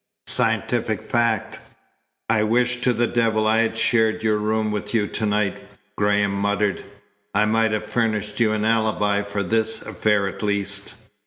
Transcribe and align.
"Scientific 0.25 1.03
fact." 1.03 1.59
"I 2.27 2.41
wish 2.41 2.81
to 2.81 2.91
the 2.91 3.05
devil 3.05 3.45
I 3.45 3.59
had 3.59 3.77
shared 3.77 4.23
your 4.23 4.39
room 4.39 4.71
with 4.71 4.95
you 4.95 5.05
to 5.05 5.25
night," 5.27 5.61
Graham 5.95 6.31
muttered. 6.33 6.83
"I 7.35 7.45
might 7.45 7.71
have 7.71 7.85
furnished 7.85 8.39
you 8.39 8.51
an 8.53 8.65
alibi 8.65 9.21
for 9.21 9.43
this 9.43 9.83
affair 9.83 10.27
at 10.27 10.41
least." 10.41 10.95